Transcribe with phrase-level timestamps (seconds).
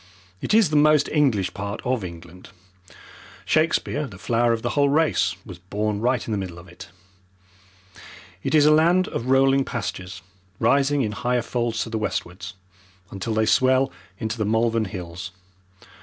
[0.41, 2.49] It is the most English part of England.
[3.45, 6.89] Shakespeare, the flower of the whole race, was born right in the middle of it.
[8.41, 10.23] It is a land of rolling pastures,
[10.59, 12.55] rising in higher folds to the westwards,
[13.11, 15.29] until they swell into the Malvern Hills.